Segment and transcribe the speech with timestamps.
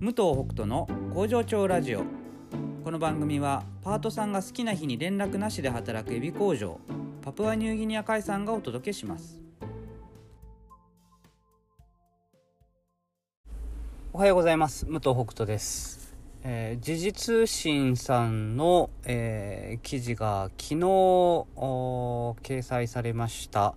[0.00, 2.02] 武藤北斗の工場長ラジオ。
[2.84, 6.78] この番組はパートさんが好きな日に連絡なしで働くエビ工場
[7.22, 9.40] パプアニューギニア海産がお届けします。
[14.12, 14.84] おはようございます。
[14.86, 23.74] 武藤北斗です、えー時事通信さんの、えー記事が昨日おー掲載されました。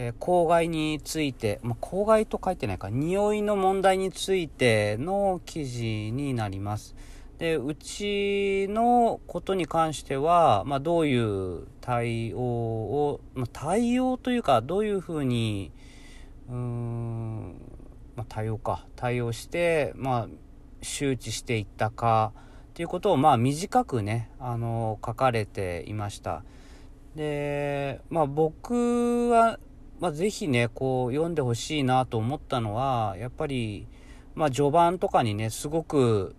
[0.00, 6.94] えー公害について、まあ、公害と書いてないか、匂いの問題についての記事になります。
[7.38, 15.72] で、うちのことに関しては、まあ、どういう対応を、まあ、対応というか、どういうふうに、
[16.48, 17.54] うーん、
[18.14, 20.28] まあ、対応か、対応して、まあ、
[20.80, 22.32] 周知していったか、
[22.68, 26.44] っていうことを、まあ、短くね、あの、書かれていました。
[27.16, 29.58] で、まあ、僕は、
[30.00, 33.86] まあ、ぜひね、こう、読んでほしいなと思ったのは、やっぱり、
[34.34, 36.36] まあ、序盤とかにね、すごく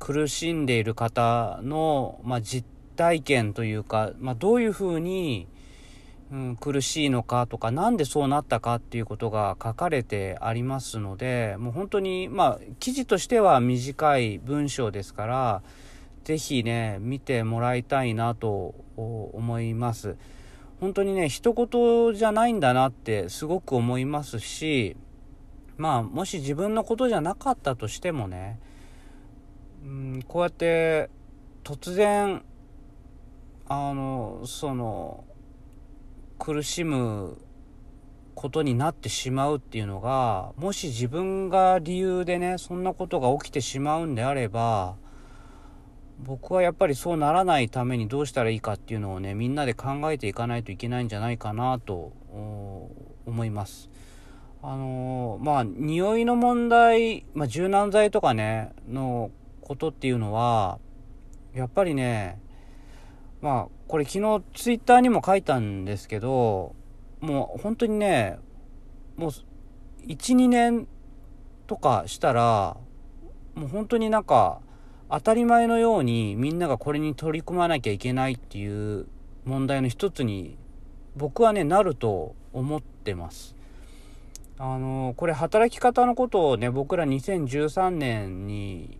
[0.00, 2.66] 苦しんでいる方の、まあ、実
[2.96, 5.46] 体験というか、まあ、どういうふうに、
[6.32, 15.62] うん、苦しいのかとか、なんでそうなったかっていうことが書かれてありますので、もう本当に、まあ、記事としては短い文章ですから、
[16.24, 20.16] ぜひね、見てもらいたいなと思います。
[20.82, 24.96] 本当にね、一言じゃないんだなってすごく思いますし、
[25.76, 28.58] まあ、もし自分のことじゃなかったとしてもね、
[29.84, 31.08] うん、こうやって
[31.62, 32.42] 突然、
[33.68, 35.22] あの、その、
[36.40, 37.38] 苦しむ
[38.34, 44.96] ことになってしまうっていうのが、もし自分が理由でね、そんなことが起きてしまうんであれば、
[46.24, 52.12] 僕はやっぱりそうならないためにどうしたらいいかっていうのをねみんなで考えていかないといけないんじゃないかなと
[53.26, 53.90] 思います。
[54.62, 60.78] あのーまあ匂いの問題、まあ、柔軟剤とかねのことっていうのは
[61.52, 62.40] やっぱりね
[63.40, 66.76] まあこれ昨日ツイッターにも書いたんですけど
[67.20, 68.38] もう本当にね
[69.16, 69.30] もう
[70.06, 70.86] 12年
[71.66, 72.76] とかしたら
[73.54, 74.60] もう本当になんか
[75.14, 79.06] 当たり前のようにみんながこれに取り組まなきゃいけないっていう
[79.44, 80.56] 問題の一つに
[81.16, 83.54] 僕はねなると思ってます。
[84.56, 88.98] あのこれ働き方のことをね僕ら2013年に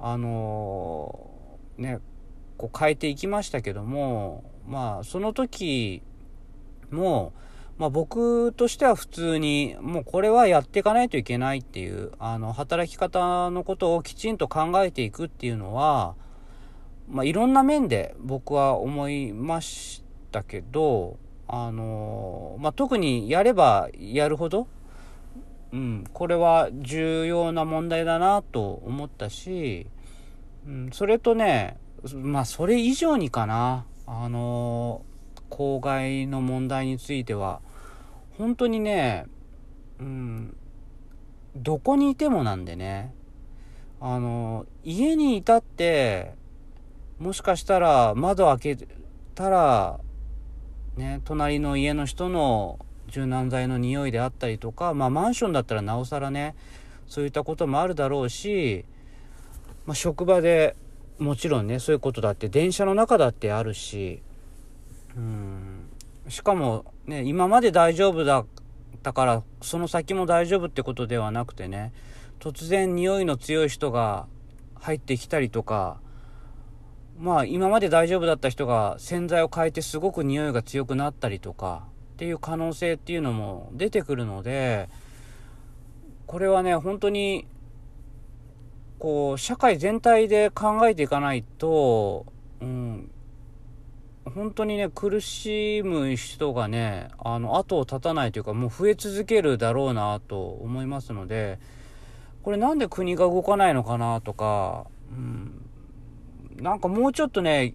[0.00, 1.30] あの
[1.76, 2.00] ね
[2.56, 6.02] こう変えていきましたけどもまあその時
[6.90, 7.32] も
[7.78, 16.16] まあ、僕としては普通にもうこれはやっていかないといけないっていうあの働き方のことをきちんと考えていくっていうのは、
[17.08, 20.02] まあ、いろんな面で僕は思いまし
[20.32, 24.66] たけどあの、まあ、特にやればやるほど、
[25.72, 29.86] うん、これは重要な問題だなと思ったし、
[30.66, 31.78] うん、それとね
[32.12, 35.02] まあそれ以上にかなあの
[35.48, 37.60] 公害の問題については
[38.38, 39.26] 本当にね、
[39.98, 40.56] うん、
[41.56, 43.12] どこにいてもなんでね、
[44.00, 46.34] あの、家にいたって、
[47.18, 48.88] もしかしたら窓開け
[49.34, 49.98] たら、
[50.96, 52.78] ね、隣の家の人の
[53.08, 56.54] 柔軟剤の匂いであったりとか、まあマンションだったらなおさらね、
[57.08, 58.84] そういったこともあるだろうし、
[59.84, 60.76] まあ職場で
[61.18, 64.22] もちろんね、そういうことだって、電車の中だってあるし、
[65.16, 65.88] うん、
[66.28, 68.46] しかもね、今まで大丈夫だっ
[69.02, 71.92] たから、その先も大丈夫ってことではなくてね、
[72.38, 74.26] 突然匂いの強い人が
[74.74, 76.00] 入ってきたりとか、
[77.18, 84.90] まあ今まで大丈夫だった人が洗剤を変えてすごく匂いが強くなったりとかっていう可能性っていうのも出てくるので、
[86.26, 87.46] これはね、本当に、
[88.98, 92.26] こう、社会全体で考えていかないと、
[92.60, 93.10] うん、
[94.34, 101.58] 本当にね、苦しむ人がね、あの、後を絶たないというか、もう増え続けるだろうなと思いますので、
[102.42, 105.68] これなんで国が動かないのかなとか、うん、
[106.56, 107.74] なんかもうちょっとね、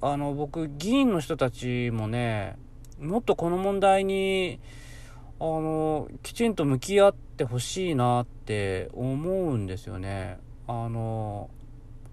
[0.00, 2.56] あの、僕、議員の人たちもね、
[3.00, 4.60] もっとこの問題に、
[5.40, 10.38] あの、きちんと向き合ってほしいなって思うんですよね。
[10.66, 11.50] あの、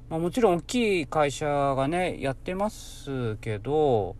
[0.09, 4.15] まあ、もちろん大きい会社がね、やってますけど、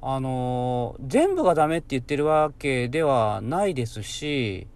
[0.00, 4.66] あの、全部がダメって言ってるわけではないですし、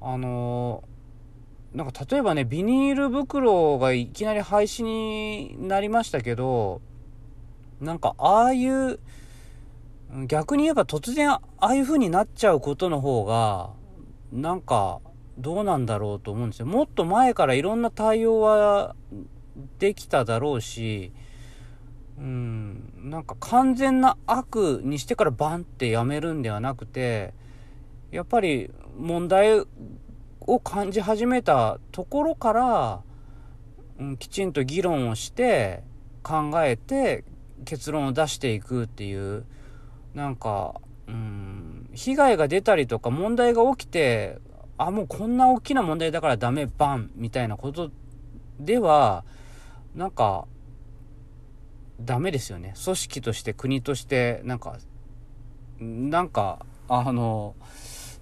[0.00, 0.84] あの、
[1.74, 6.80] なんか例えばね、ビニール袋がいきなり廃止になりましたけど、
[7.78, 8.98] なんかああいう、
[10.26, 13.70] 逆に言えば突然ああいう風になっちゃうことの方が、
[14.32, 15.00] なんか
[15.36, 16.66] どうなんだろうと思うんですよ。
[16.66, 18.94] もっと前からいろんな対応は
[19.78, 21.12] できただろうし、
[22.18, 27.34] うん、なんか完全な悪にしてからバンってやめるんではなくて、
[28.10, 29.64] やっぱり問題
[30.40, 33.00] を感じ始めたところから、
[33.98, 35.82] うん、きちんと議論をして
[36.22, 37.24] 考えて
[37.64, 39.44] 結論を出していくっていう
[40.14, 44.38] なんか、うん、被害が出たりとか問題が起きて
[44.78, 47.90] あもうこんな大きな問題だからダメバンみたいなこと
[48.58, 49.24] では
[49.94, 50.46] なんか
[52.00, 54.78] ダメですよね組織として国としてなんか
[55.78, 57.54] なんかあの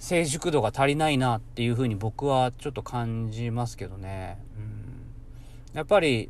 [0.02, 4.36] 成熟度が足りないなっていうふうに僕はちょっと感じますけどね。
[4.56, 6.28] うん、やっぱり、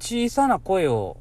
[0.00, 1.18] 小さな声を、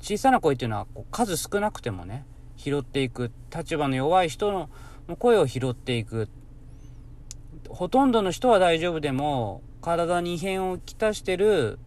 [0.00, 2.24] 小さな声っていうのはう数少なくてもね、
[2.56, 3.32] 拾っていく。
[3.54, 4.70] 立場の弱い人の
[5.18, 6.30] 声を拾っていく。
[7.68, 11.78] ほとんどの人は大丈夫でも、体に異変をきたしてる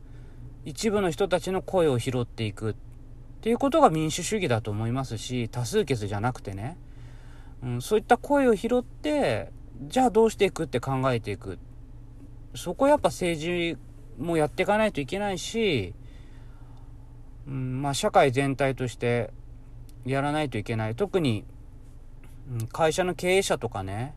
[0.70, 2.76] 一部の人たちの声を拾っていくっ
[3.42, 6.78] ていうことが民主主義だと思いますし、多数決じゃなくてね。
[7.64, 9.52] うん、そういった声を拾って
[9.88, 11.58] じゃあどうしていくって考えていく
[12.56, 13.78] そこやっぱ政治
[14.18, 15.94] もやっていかないといけないし、
[17.48, 19.32] うんまあ、社会全体として
[20.06, 21.44] やらないといけない特に、
[22.52, 24.16] うん、会社の経営者とかね、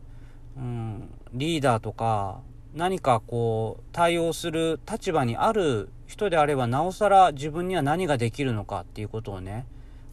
[0.55, 2.39] うん、リーダーとか
[2.73, 9.65] 何かこう対応する立場にある人であればなおさら自分には何ができるのかっていうことをね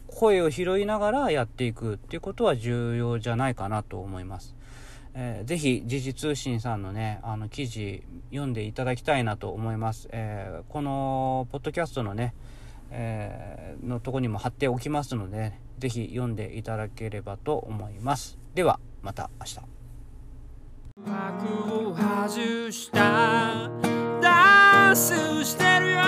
[0.07, 4.55] 声を拾いながらやっていくっていうことは重要じゃないかなと思います。
[5.13, 10.07] えー、ぜひ時事通信さんのねあの記事読んでいただきたいなと思います。
[10.11, 12.33] えー、このポッドキャストのね、
[12.91, 18.37] えー、のとこにも貼っておきますので、ぜひ読んでいただければと思います。
[18.53, 19.80] ではまた明日。
[20.97, 23.69] 幕を外した。
[24.21, 26.01] ダンスしてるよ。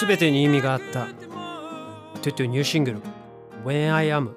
[0.00, 1.06] 全てに意味があった。
[2.22, 3.00] トゥトゥニューシングル。
[3.64, 4.30] When I Am